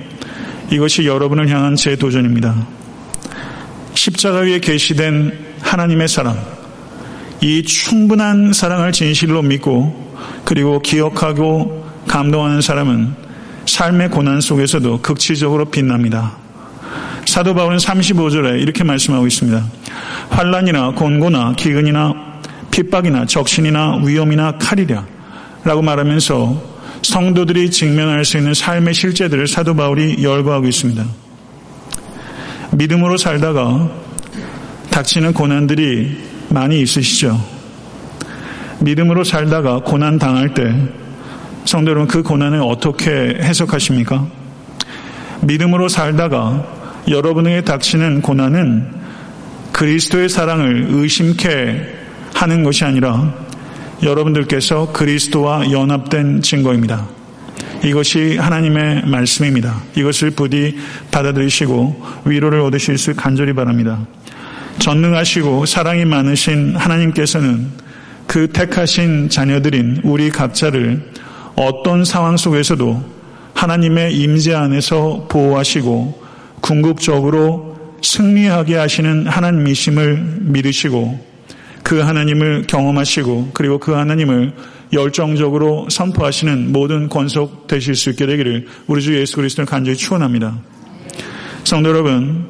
[0.71, 2.55] 이것이 여러분을 향한 제 도전입니다.
[3.95, 6.39] 십자가 위에 계시된 하나님의 사랑,
[7.41, 13.15] 이 충분한 사랑을 진실로 믿고 그리고 기억하고 감동하는 사람은
[13.65, 16.37] 삶의 고난 속에서도 극치적으로 빛납니다.
[17.25, 19.63] 사도 바울은 35절에 이렇게 말씀하고 있습니다.
[20.29, 22.13] 환란이나 곤고나 기근이나
[22.71, 25.05] 핍박이나 적신이나 위험이나 칼이랴
[25.63, 31.03] 라고 말하면서 성도들이 직면할 수 있는 삶의 실제들을 사도 바울이 열거하고 있습니다.
[32.71, 33.89] 믿음으로 살다가
[34.91, 36.17] 닥치는 고난들이
[36.49, 37.54] 많이 있으시죠.
[38.85, 40.71] 믿음으로 살다가 고난 당할 때
[41.65, 43.09] 성도 여러분 그 고난을 어떻게
[43.41, 44.27] 해석하십니까?
[45.41, 48.87] 믿음으로 살다가 여러분에게 닥치는 고난은
[49.71, 51.95] 그리스도의 사랑을 의심케
[52.35, 53.33] 하는 것이 아니라
[54.03, 57.07] 여러분들께서 그리스도와 연합된 증거입니다.
[57.83, 59.81] 이것이 하나님의 말씀입니다.
[59.95, 60.77] 이것을 부디
[61.09, 64.05] 받아들이시고 위로를 얻으실 수 간절히 바랍니다.
[64.77, 67.84] 전능하시고 사랑이 많으신 하나님께서는
[68.35, 71.01] 그 택하신 자녀들인 우리 각자를
[71.55, 73.01] 어떤 상황 속에서도
[73.53, 76.21] 하나님의 임재 안에서 보호하시고
[76.59, 81.17] 궁극적으로 승리하게 하시는 하나님이심을 믿으시고
[81.81, 84.51] 그 하나님을 경험하시고 그리고 그 하나님을
[84.91, 90.57] 열정적으로 선포하시는 모든 권속 되실 수 있게 되기를 우리 주 예수 그리스도를 간절히 축원합니다.
[91.63, 92.47] 성도 여러분,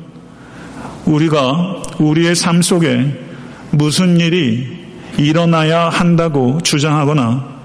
[1.06, 3.22] 우리가 우리의 삶 속에
[3.70, 4.85] 무슨 일이
[5.18, 7.56] 일어나야 한다고 주장하거나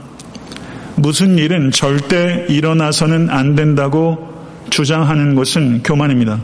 [0.96, 4.30] 무슨 일은 절대 일어나서는 안 된다고
[4.70, 6.38] 주장하는 것은 교만입니다.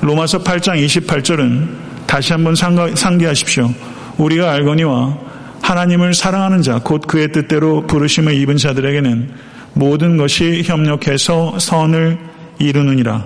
[0.00, 1.68] 로마서 8장 28절은
[2.06, 3.70] 다시 한번 상기하십시오.
[4.18, 5.16] 우리가 알거니와
[5.62, 9.30] 하나님을 사랑하는 자, 곧 그의 뜻대로 부르심을 입은 자들에게는
[9.74, 12.18] 모든 것이 협력해서 선을
[12.58, 13.24] 이루느니라.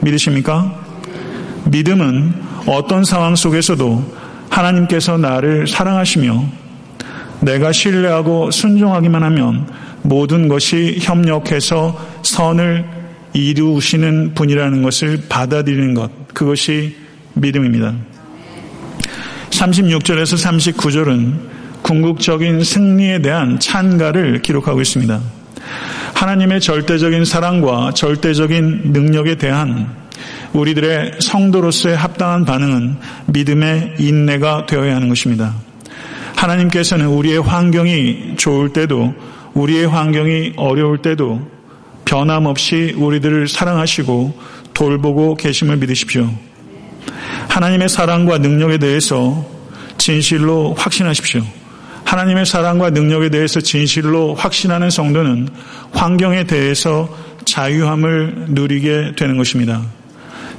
[0.00, 0.80] 믿으십니까?
[1.64, 2.34] 믿음은
[2.66, 4.21] 어떤 상황 속에서도
[4.52, 6.44] 하나님께서 나를 사랑하시며
[7.40, 9.66] 내가 신뢰하고 순종하기만 하면
[10.02, 12.84] 모든 것이 협력해서 선을
[13.32, 16.94] 이루시는 분이라는 것을 받아들이는 것, 그것이
[17.34, 17.94] 믿음입니다.
[19.50, 21.34] 36절에서 39절은
[21.82, 25.18] 궁극적인 승리에 대한 찬가를 기록하고 있습니다.
[26.14, 30.01] 하나님의 절대적인 사랑과 절대적인 능력에 대한
[30.52, 35.54] 우리들의 성도로서의 합당한 반응은 믿음의 인내가 되어야 하는 것입니다.
[36.36, 39.14] 하나님께서는 우리의 환경이 좋을 때도
[39.54, 41.40] 우리의 환경이 어려울 때도
[42.04, 44.38] 변함없이 우리들을 사랑하시고
[44.74, 46.28] 돌보고 계심을 믿으십시오.
[47.48, 49.46] 하나님의 사랑과 능력에 대해서
[49.98, 51.42] 진실로 확신하십시오.
[52.04, 55.48] 하나님의 사랑과 능력에 대해서 진실로 확신하는 성도는
[55.92, 57.08] 환경에 대해서
[57.44, 59.82] 자유함을 누리게 되는 것입니다.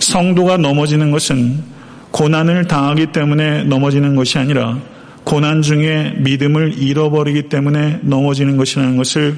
[0.04, 1.64] 성도가 넘어지는 것은
[2.12, 4.78] 고난을 당하기 때문에 넘어지는 것이 아니라
[5.24, 9.38] 고난 중에 믿음을 잃어버리기 때문에 넘어지는 것이라는 것을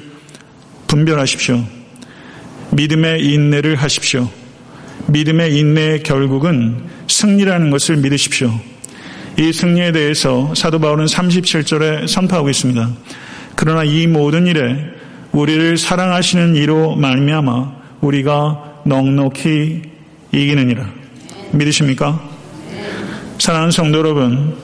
[0.88, 1.64] 분별하십시오.
[2.70, 4.28] 믿음의 인내를 하십시오.
[5.06, 8.50] 믿음의 인내의 결국은 승리라는 것을 믿으십시오.
[9.38, 12.90] 이 승리에 대해서 사도 바울은 37절에 선포하고 있습니다.
[13.54, 14.76] 그러나 이 모든 일에
[15.32, 19.95] 우리를 사랑하시는 이로 말미암아 우리가 넉넉히
[20.32, 20.88] 이기느니라.
[21.52, 22.20] 믿으십니까?
[23.38, 24.56] 사랑하는 성도 여러분,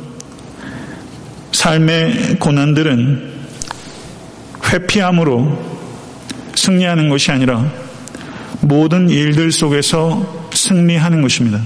[1.53, 3.33] 삶의 고난들은
[4.73, 5.73] 회피함으로
[6.55, 7.71] 승리하는 것이 아니라
[8.61, 11.61] 모든 일들 속에서 승리하는 것입니다.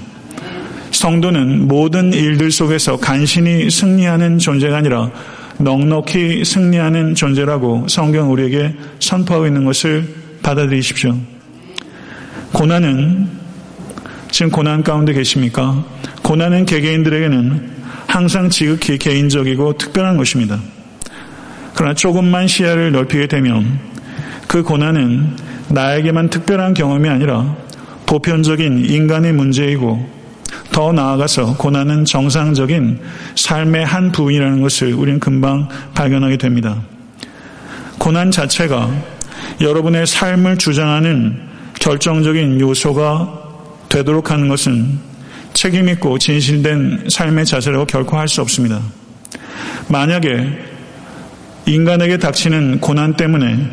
[0.90, 5.11] 성도는 모든 일들 속에서 간신히 승리하는 존재가 아니라
[5.59, 10.06] 넉넉히 승리하는 존재라고 성경 우리에게 선포하고 있는 것을
[10.42, 11.16] 받아들이십시오.
[12.52, 13.28] 고난은
[14.37, 15.83] 지금 고난 가운데 계십니까?
[16.20, 17.70] 고난은 개개인들에게는
[18.07, 20.61] 항상 지극히 개인적이고 특별한 것입니다.
[21.75, 23.79] 그러나 조금만 시야를 넓히게 되면
[24.46, 25.35] 그 고난은
[25.70, 27.57] 나에게만 특별한 경험이 아니라
[28.05, 30.07] 보편적인 인간의 문제이고
[30.70, 33.01] 더 나아가서 고난은 정상적인
[33.37, 36.83] 삶의 한 부분이라는 것을 우리는 금방 발견하게 됩니다.
[37.96, 38.90] 고난 자체가
[39.62, 41.40] 여러분의 삶을 주장하는
[41.81, 43.45] 결정적인 요소가
[43.96, 44.98] 되도록 하는 것은
[45.54, 48.82] 책임있고 진실된 삶의 자세라고 결코 할 수 없습니다.
[49.88, 50.50] 만약에
[51.64, 53.70] 인간에게 닥치는 고난 때문에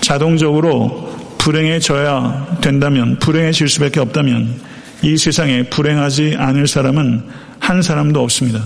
[0.00, 4.56] 자동적으로 불행해져야 된다면, 불행해질 수밖에 없다면
[5.02, 7.22] 이 세상에 불행하지 않을 사람은
[7.60, 8.64] 한 사람도 없습니다.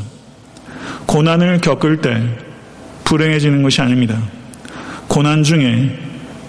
[1.07, 2.23] 고난을 겪을 때
[3.05, 4.19] 불행해지는 것이 아닙니다.
[5.07, 5.99] 고난 중에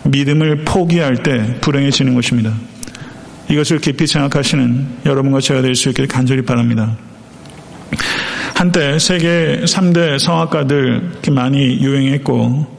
[0.05, 2.53] 믿음을 포기할 때 불행해지는 것입니다.
[3.49, 6.95] 이것을 깊이 생각하시는 여러분과 제가 될 수 있기를 간절히 바랍니다.
[8.53, 12.75] 한때 세계 3대 성악가들 많이 유행했고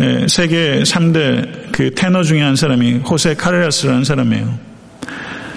[0.00, 4.58] 예, 세계 3대 그 테너 중에 한 사람이 호세 카레라스라는 사람이에요.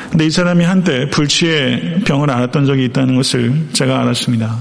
[0.09, 4.57] 근데 이 사람이 한때 불치의 병을 앓았던 적이 있다는 것을 제가 알았습니다.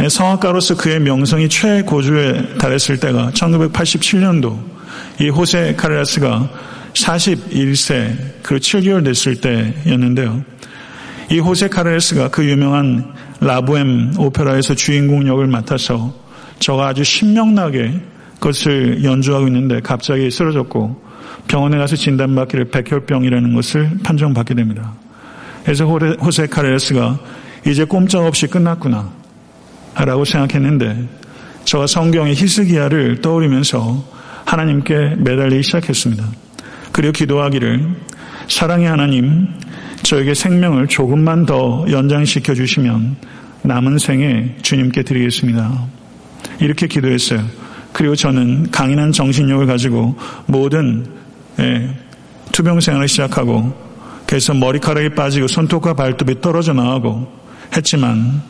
[0.00, 4.58] 예, 성악가로서 그의 명성이 최고조에 달했을 때가 1987년도
[5.20, 6.48] 이 호세 카레라스가
[6.94, 10.44] 41세 그리고 7개월 됐을 때였는데요.
[11.30, 16.14] 이 호세 카레라스가 그 유명한 라보엠 오페라에서 주인공 역을 맡아서
[16.58, 18.00] 저가 아주 신명나게
[18.34, 21.02] 그것을 연주하고 있는데 갑자기 쓰러졌고
[21.48, 24.94] 병원에 가서 진단받기를 백혈병이라는 것을 판정받게 됩니다.
[25.64, 27.18] 그래서 호세 카레스가
[27.66, 29.10] 이제 꼼짝없이 끝났구나
[29.94, 31.08] 라고 생각했는데
[31.64, 34.04] 저가 성경의 히스기야를 떠올리면서
[34.44, 36.24] 하나님께 매달리기 시작했습니다.
[36.92, 37.88] 그리고 기도하기를
[38.48, 39.48] 사랑의 하나님
[40.02, 43.16] 저에게 생명을 조금만 더 연장시켜 주시면
[43.62, 45.86] 남은 생에 주님께 드리겠습니다.
[46.60, 47.44] 이렇게 기도했어요.
[47.92, 51.06] 그리고 저는 강인한 정신력을 가지고 모든
[51.60, 51.88] 예,
[52.50, 53.72] 투병 생활을 시작하고
[54.26, 57.30] 그래서 머리카락이 빠지고 손톱과 발톱이 떨어져 나가고
[57.76, 58.42] 했지만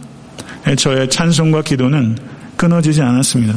[0.68, 2.16] 예, 저의 찬송과 기도는
[2.57, 3.55] 끊어지지 않았습니다.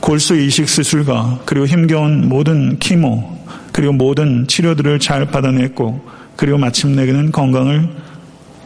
[0.00, 3.39] 골수 이식 수술과 그리고 힘겨운 모든 키모
[3.80, 7.88] 그리고 모든 치료들을 잘 받아냈고 그리고 마침내 그는 건강을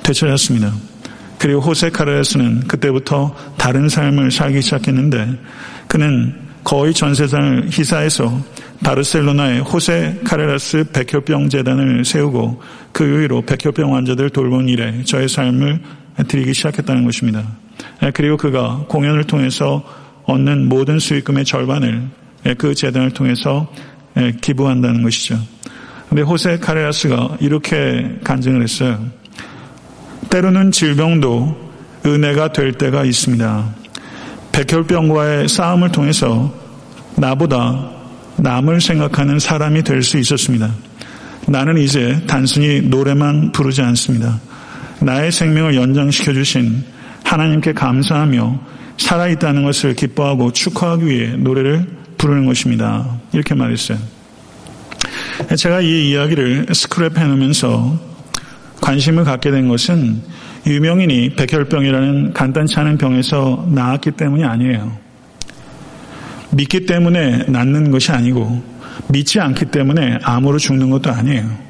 [0.03, 0.73] 되찾았습니다.
[1.39, 5.39] 그리고 호세 카르레스는 그때부터 다른 삶을 살기 시작했는데
[5.87, 8.43] 그는 거의 전 세상을 희사해서
[8.83, 15.81] 바르셀로나에 호세 카레라스 백혈병 재단을 세우고 그 이후로 백혈병 환자들 돌본 일에 저의 삶을
[16.27, 17.47] 드리기 시작했다는 것입니다.
[18.03, 19.85] 예, 그리고 그가 공연을 통해서
[20.25, 22.03] 얻는 모든 수익금의 절반을
[22.47, 23.85] 예, 그 재단을 통해서 예,
[24.41, 25.39] 기부한다는 것이죠.
[26.09, 29.05] 근데 호세 카레라스가 이렇게 간증을 했어요.
[30.31, 31.73] 때로는 질병도
[32.07, 33.75] 은혜가 될 때가 있습니다.
[34.53, 36.53] 백혈병과의 싸움을 통해서
[37.17, 37.91] 나보다
[38.37, 40.73] 남을 생각하는 사람이 될 수 있었습니다.
[41.47, 44.41] 나는 이제 단순히 노래만 부르지 않습니다.
[45.01, 46.85] 나의 생명을 연장시켜 주신
[47.25, 48.61] 하나님께 감사하며
[48.97, 51.87] 살아있다는 것을 기뻐하고 축하하기 위해 노래를
[52.19, 53.19] 부르는 것입니다.
[53.33, 53.99] 이렇게 말했어요.
[55.57, 57.99] 제가 이 이야기를 스크랩 해 놓으면서
[58.81, 60.23] 관심을 갖게 된 것은
[60.67, 64.97] 유명인이 백혈병이라는 간단치 않은 병에서 나았기 때문이 아니에요.
[66.53, 68.63] 믿기 때문에 낫는 것이 아니고
[69.09, 71.65] 믿지 않기 때문에 암으로 죽는 것도 아니에요.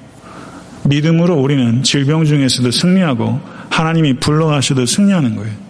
[0.85, 5.63] 믿음으로 우리는 질병 중에서도 승리하고 하나님이 불러가셔도 승리하는 거예요.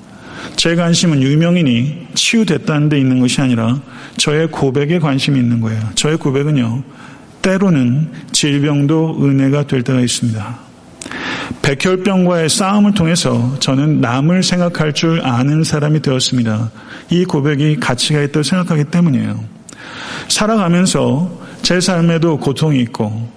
[0.56, 3.80] 제 관심은 유명인이 치유됐다는 데 있는 것이 아니라
[4.16, 5.80] 저의 고백에 관심이 있는 거예요.
[5.94, 6.82] 저의 고백은요,
[7.42, 10.64] 때로는 질병도 은혜가 될 때가 있습니다.
[11.62, 16.70] 백혈병과의 싸움을 통해서 저는 남을 생각할 줄 아는 사람이 되었습니다.
[17.10, 19.42] 이 고백이 가치가 있다고 생각하기 때문이에요.
[20.28, 23.28] 살아가면서 제 삶에도 고통이 있고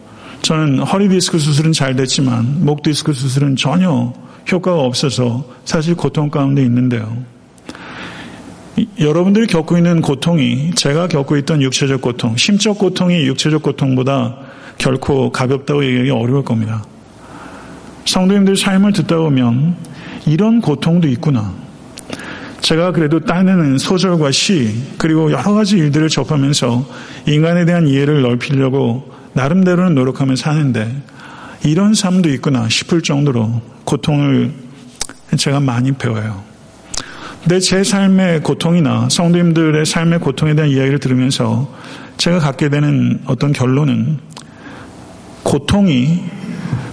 [0.42, 4.14] 저는 허리 디스크 수술은 잘 됐지만 목 디스크 수술은 전혀
[4.52, 7.18] 효과가 없어서 사실 고통 가운데 있는데요.
[9.00, 14.38] 여러분들이 겪고 있는 고통이 제가 겪고 있던 육체적 고통, 심적 고통이 육체적 고통보다
[14.78, 16.84] 결코 가볍다고 얘기하기 어려울 겁니다.
[18.06, 19.76] 성도님들 삶을 듣다 보면
[20.28, 21.54] 이런 고통도 있구나.
[22.62, 26.86] 제가 그래도 따내는 소설과 시, 그리고 여러 가지 일들을 접하면서
[27.28, 30.92] 인간에 대한 이해를 넓히려고 나름대로는 노력하며 사는데
[31.64, 34.54] 이런 삶도 있구나 싶을 정도로 고통을
[35.38, 36.44] 제가 많이 배워요.
[37.42, 41.72] 근데 제 삶의 고통이나 성도님들의 삶의 고통에 대한 이야기를 들으면서
[42.18, 44.20] 제가 갖게 되는 어떤 결론은
[45.44, 46.24] 고통이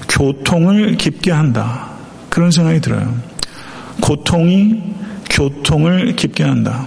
[0.09, 1.91] 교통을 깊게 한다.
[2.29, 3.13] 그런 생각이 들어요.
[4.01, 4.81] 고통이
[5.31, 6.87] 교통을 깊게 한다.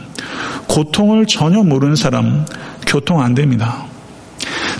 [0.68, 2.46] 고통을 전혀 모르는 사람,
[2.86, 3.86] 교통 안 됩니다.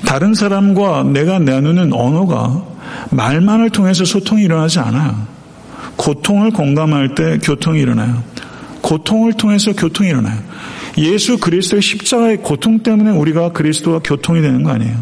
[0.06, 2.64] 다른 사람과 내가 나누는 언어가
[3.12, 5.28] 말만을 통해서 소통이 일어나지 않아요.
[5.96, 8.24] 고통을 공감할 때 교통이 일어나요.
[8.82, 10.38] 고통을 통해서 교통이 일어나요.
[10.98, 14.96] 예수 그리스도의 십자가의 고통 때문에 우리가 그리스도와 교통이 되는 거 아니에요.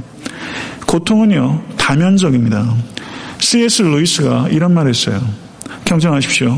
[0.88, 2.74] 고통은요, 다면적입니다.
[3.40, 3.84] C.S.
[3.84, 5.22] 루이스가 이런 말을 했어요.
[5.86, 6.58] 경청하십시오.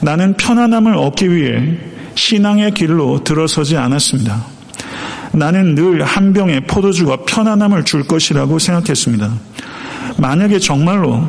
[0.00, 1.78] 나는 편안함을 얻기 위해
[2.14, 4.44] 신앙의 길로 들어서지 않았습니다.
[5.32, 9.32] 나는 늘 한 병의 포도주가 편안함을 줄 것이라고 생각했습니다.
[10.18, 11.28] 만약에 정말로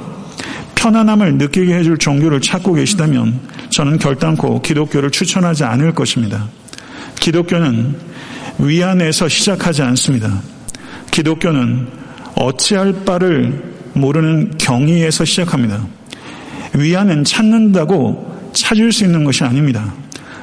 [0.76, 6.48] 편안함을 느끼게 해줄 종교를 찾고 계시다면 저는 결단코 기독교를 추천하지 않을 것입니다.
[7.20, 7.96] 기독교는
[8.58, 10.42] 위안에서 시작하지 않습니다.
[11.12, 11.88] 기독교는
[12.36, 15.86] 어찌할 바를 모르는 경의에서 시작합니다.
[16.74, 19.94] 위안은 찾는다고 찾을 수 있는 것이 아닙니다.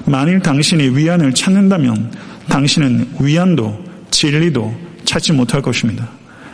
[0.04, 2.12] 만일 당신이 위안을 찾는다면
[2.48, 6.08] 당신은 위안도 진리도 찾지 못할 것입니다.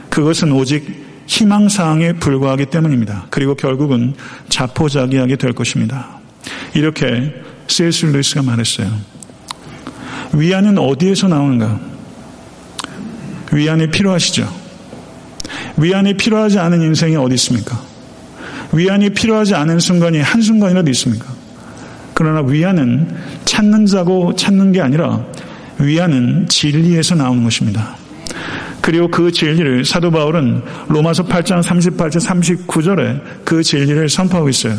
[0.09, 3.27] 그것은 오직 희망사항에 불과하기 때문입니다.
[3.31, 4.15] 그리고 결국은
[4.51, 6.21] 자포자기하게 될 것입니다.
[6.75, 7.33] 이렇게
[7.69, 8.91] 세스 루이스가 말했어요.
[10.35, 11.81] 위안은 어디에서 나오는가?
[13.51, 14.47] 위안이 필요하시죠?
[15.79, 17.81] 위안이 필요하지 않은 인생이 어디 있습니까?
[18.75, 21.27] 위안이 필요하지 않은 순간이 한순간이라도 있습니까?
[22.13, 23.09] 그러나 위안은
[23.47, 25.25] 찾는 자고 찾는 게 아니라
[25.79, 28.02] 위안은 진리에서 나오는 것입니다.
[28.83, 34.77] 그리고 그 진리를 사도 바울은 로마서 8장 38절 39절에 그 진리를 선포하고 있어요.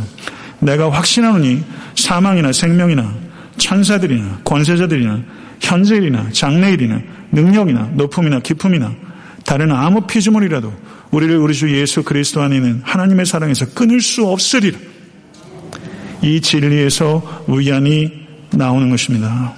[0.59, 1.63] 내가 확신하노니
[1.95, 3.13] 사망이나 생명이나
[3.57, 5.21] 천사들이나 권세자들이나
[5.61, 8.93] 현재일이나 장래일이나 능력이나 높음이나 기품이나
[9.45, 10.73] 다른 아무 피조물이라도
[11.11, 14.77] 우리를 우리 주 예수 그리스도 안에 있는 하나님의 사랑에서 끊을 수 없으리라.
[16.21, 18.11] 이 진리에서 위안이
[18.51, 19.53] 나오는 것입니다.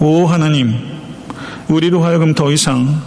[0.00, 0.74] 오 하나님,
[1.68, 3.00] 우리로 하여금 더 이상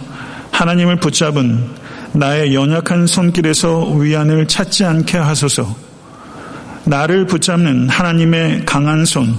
[0.50, 1.64] 하나님을 붙잡은
[2.12, 5.76] 나의 연약한 손길에서 위안을 찾지 않게 하소서.
[6.84, 9.36] 나를 붙잡는 하나님의 강한 손,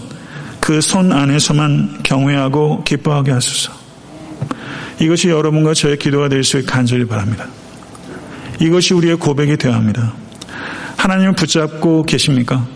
[0.60, 3.74] 그 손 안에서만 경외하고 기뻐하게 하소서.
[5.00, 7.48] 이것이 여러분과 저의 기도가 될 수 있게 간절히 바랍니다.
[8.60, 10.14] 이것이 우리의 고백이 되어야 합니다.
[10.98, 12.68] 하나님을 붙잡고 계십니까?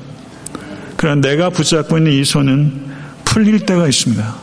[0.95, 2.93] 그러나 내가 붙잡고 있는 이 손은
[3.25, 4.35] 풀릴 때가 있습니다.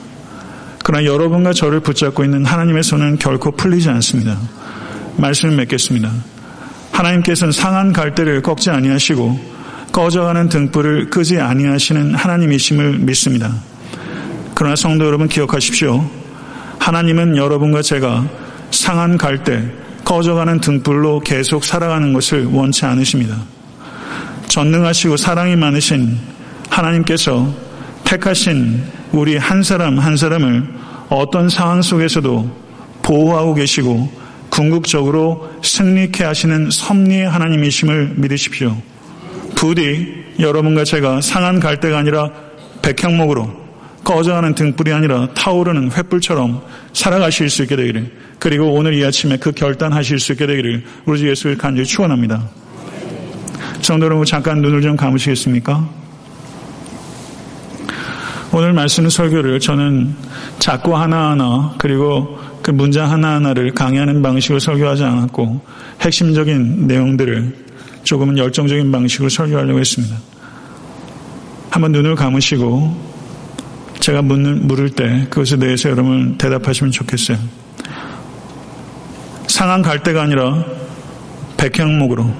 [0.91, 4.37] 그러나 여러분과 저를 붙잡고 있는 하나님의 손은 결코 풀리지 않습니다.
[5.19, 6.11] 말씀을 맺겠습니다.
[6.91, 9.39] 하나님께서는 상한 갈대를 꺾지 아니하시고
[9.93, 13.55] 꺼져가는 등불을 끄지 아니하시는 하나님이심을 믿습니다.
[14.57, 16.11] 그러나 성도 여러분 기억하십시오.
[16.81, 18.27] 하나님은 여러분과 제가
[18.73, 19.71] 상한 갈때
[20.05, 23.37] 꺼져가는 등불로 계속 살아가는 것을 원치 않으십니다.
[24.49, 26.19] 전능하시고 사랑이 많으신
[26.69, 27.55] 하나님께서
[28.03, 28.83] 택하신
[29.13, 30.80] 우리 한 사람 한 사람을
[31.11, 32.51] 어떤 상황 속에서도
[33.03, 34.11] 보호하고 계시고
[34.49, 38.77] 궁극적으로 승리케 하시는 섭리의 하나님이심을 믿으십시오.
[39.55, 42.31] 부디 여러분과 제가 상한 갈대가 아니라
[42.83, 43.61] 백향목으로
[44.05, 50.19] 꺼져가는 등불이 아니라 타오르는 횃불처럼 살아가실 수 있게 되기를 그리고 오늘 이 아침에 그 결단하실
[50.19, 52.49] 수 있게 되기를 우리 주 예수를 간절히 축원합니다.
[53.83, 55.89] 성도 여러분 잠깐 눈을 좀 감으시겠습니까?
[58.53, 60.13] 오늘 말씀 설교를 저는
[60.59, 65.61] 자꾸 하나하나 그리고 그 문장 하나하나를 강의하는 방식으로 설교하지 않았고
[66.01, 67.57] 핵심적인 내용들을
[68.03, 70.17] 조금은 열정적인 방식으로 설교하려고 했습니다.
[71.71, 73.11] 한번 눈을 감으시고
[74.01, 77.39] 제가 묻는, 물을 때 그것에 대해서 여러분 대답하시면 좋겠어요.
[79.47, 80.65] 상한 갈대가 아니라
[81.57, 82.35] 백향목으로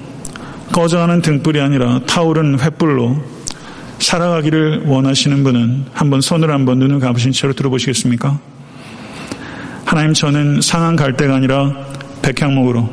[0.73, 3.40] 꺼져가는 등불이 아니라 타오른 횃불로
[4.01, 8.39] 살아가기를 원하시는 분은 한번 손을 한번 눈을 감으신 채로 들어보시겠습니까?
[9.85, 11.71] 하나님 저는 상한 갈대가 아니라
[12.21, 12.89] 백향목으로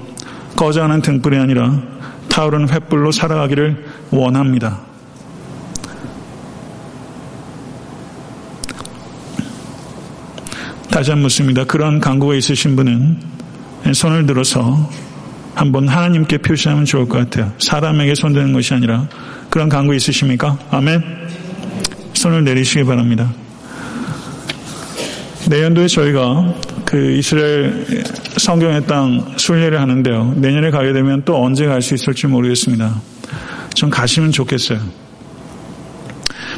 [0.56, 1.80] 꺼져가는 등불이 아니라
[2.28, 4.80] 타오르는 횃불로 살아가기를 원합니다.
[10.90, 11.64] 다시 한번 묻습니다.
[11.64, 13.20] 그런 강구가 있으신 분은
[13.94, 14.90] 손을 들어서
[15.54, 17.52] 한번 하나님께 표시하면 좋을 것 같아요.
[17.58, 19.08] 사람에게 손드는 것이 아니라
[19.50, 20.58] 그런 강구 있으십니까?
[20.70, 21.02] 아멘.
[22.14, 23.32] 손을 내리시기 바랍니다.
[25.48, 27.84] 내년도에 저희가 그 이스라엘
[28.36, 30.34] 성경의 땅 순례를 하는데요.
[30.36, 33.00] 내년에 가게 되면 또 언제 갈 수 있을지 모르겠습니다.
[33.74, 34.80] 전 가시면 좋겠어요.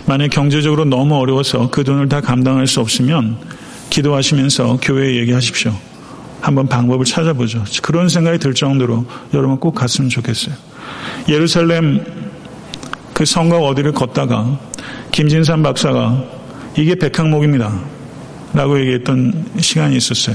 [0.07, 3.37] 만약 경제적으로 너무 어려워서 그 돈을 다 감당할 수 없으면
[3.91, 5.73] 기도하시면서 교회에 얘기하십시오.
[6.41, 7.65] 한번 방법을 찾아보죠.
[7.83, 10.55] 그런 생각이 들 정도로 여러분 꼭 갔으면 좋겠어요.
[11.29, 12.03] 예루살렘
[13.21, 14.59] 그 성곽 어디를 걷다가
[15.13, 16.25] 김진산 박사가
[16.75, 17.71] 이게 백향목입니다.
[18.55, 20.35] 라고 얘기했던 시간이 있었어요.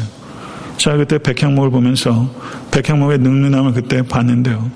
[0.77, 2.29] 제가 그때 백향목을 보면서
[2.69, 4.69] 백향목의 늠름함을 그때 봤는데요.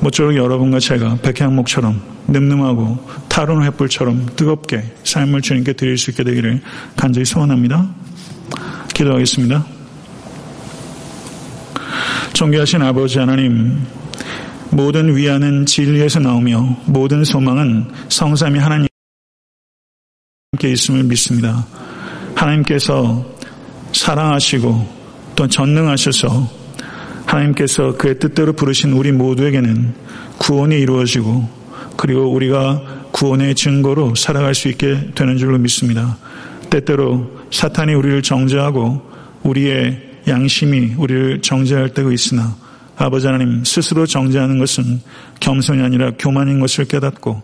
[0.00, 2.98] 모쪼록 여러분과 제가 백향목처럼 늠름하고
[3.28, 6.60] 타로는 횃불처럼 뜨겁게 삶을 주님께 드릴 수 있게 되기를
[6.96, 7.88] 간절히 소원합니다.
[8.92, 9.64] 기도하겠습니다.
[12.32, 13.86] 존귀하신 아버지 하나님,
[14.72, 18.88] 모든 위안은 진리에서 나오며 모든 소망은 성삼이 하나님께
[20.64, 21.66] 있음을 믿습니다.
[22.34, 23.24] 하나님께서
[23.92, 25.02] 사랑하시고
[25.36, 26.50] 또 전능하셔서
[27.26, 29.94] 하나님께서 그의 뜻대로 부르신 우리 모두에게는
[30.38, 31.48] 구원이 이루어지고
[31.98, 36.16] 그리고 우리가 구원의 증거로 살아갈 수 있게 되는 줄로 믿습니다.
[36.70, 39.02] 때때로 사탄이 우리를 정죄하고
[39.42, 42.56] 우리의 양심이 우리를 정죄할 때가 있으나
[42.96, 45.00] 아버지 하나님 스스로 정죄하는 것은
[45.40, 47.42] 겸손이 아니라 교만인 것을 깨닫고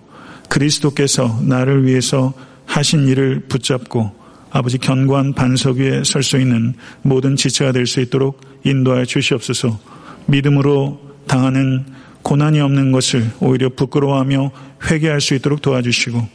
[0.49, 2.33] 그리스도께서 나를 위해서
[2.67, 4.13] 하신 일을 붙잡고
[4.51, 9.79] 아버지 견고한 반석 위에 설 수 있는 모든 지체가 될 수 있도록 인도하여 주시옵소서.
[10.27, 11.85] 믿음으로 당하는
[12.23, 14.51] 고난이 없는 것을 오히려 부끄러워하며
[14.91, 16.27] 회개할 수 있도록 도와주시고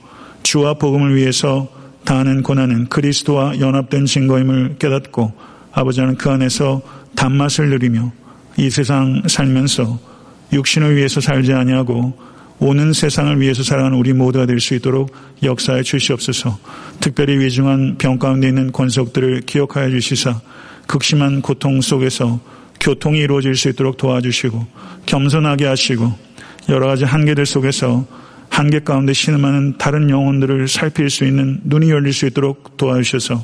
[0.44, 1.68] 주와 복음을 위해서
[2.06, 5.34] 당하는 고난은 그리스도와 연합된 증거임을 깨닫고
[5.72, 6.82] 아버지는 그 안에서
[7.16, 8.12] 단맛을 누리며
[8.58, 10.00] 이 세상 살면서
[10.54, 12.14] 육신을 위해서 살지 아니하고
[12.60, 16.58] 오는 세상을 위해서 살아가는 우리 모두가 될 수 있도록 역사해 주시옵소서.
[17.02, 20.40] 특별히 위중한 병 가운데 있는 권속들을 기억하여 주시사
[20.88, 22.40] 극심한 고통 속에서
[22.80, 24.66] 교통이 이루어질 수 있도록 도와주시고
[25.06, 26.14] 겸손하게 하시고
[26.70, 28.06] 여러 가지 한계들 속에서
[28.50, 33.44] 한계 가운데 신음하는 다른 영혼들을 살필 수 있는 눈이 열릴 수 있도록 도와주셔서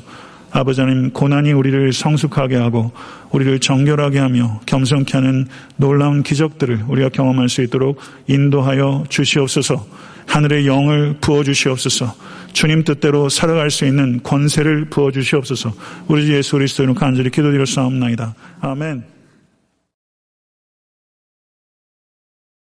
[0.52, 2.92] 아버지 하나님 고난이 우리를 성숙하게 하고
[3.30, 5.46] 우리를 정결하게 하며 겸손케 하는
[5.76, 9.86] 놀라운 기적들을 우리가 경험할 수 있도록 인도하여 주시옵소서.
[10.26, 12.14] 하늘의 영을 부어 주시옵소서.
[12.52, 15.72] 주님 뜻대로 살아갈 수 있는 권세를 부어 주시옵소서.
[16.08, 18.34] 우리 주 예수 그리스도로 간절히 기도드려 싸움나이다.
[18.60, 19.09] 아멘